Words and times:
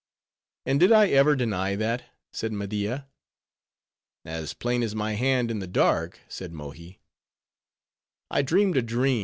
"And 0.65 0.79
did 0.79 0.91
I 0.91 1.09
ever 1.09 1.35
deny 1.35 1.75
that?" 1.75 2.05
said 2.31 2.51
Media. 2.51 3.07
"As 4.25 4.55
plain 4.55 4.81
as 4.81 4.95
my 4.95 5.13
hand 5.13 5.51
in 5.51 5.59
the 5.59 5.67
dark," 5.67 6.21
said 6.27 6.51
Mohi. 6.53 6.99